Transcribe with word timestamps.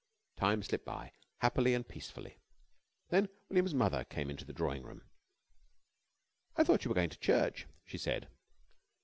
Time 0.35 0.63
slipped 0.63 0.83
by 0.83 1.11
happily 1.41 1.75
and 1.75 1.87
peacefully. 1.87 2.39
Then 3.09 3.29
William's 3.49 3.75
mother 3.75 4.03
came 4.03 4.31
into 4.31 4.43
the 4.43 4.51
drawing 4.51 4.81
room. 4.81 5.03
"I 6.55 6.63
thought 6.63 6.83
you 6.83 6.89
were 6.89 6.95
going 6.95 7.11
to 7.11 7.19
church," 7.19 7.67
she 7.85 7.99
said. 7.99 8.27